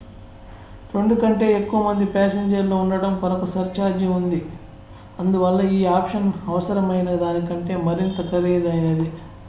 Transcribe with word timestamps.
2 0.93 1.15
కంటే 1.19 1.47
ఎక్కువ 1.57 1.79
మంది 1.81 2.05
ప్యాసింజర్ 2.13 2.65
లు 2.65 2.75
ఉండటం 2.83 3.11
కొరకు 3.17 3.47
సర్ 3.51 3.69
ఛార్జీ 3.75 4.07
ఉంది 4.11 4.39
అందువల్ల 5.17 5.67
ఈ 5.73 5.81
ఆప్షన్ 5.93 6.25
అవసరమైన 6.47 7.11
దానికంటే 7.23 7.75
మరింత 7.87 8.29
ఖరీదైనది 8.31 9.09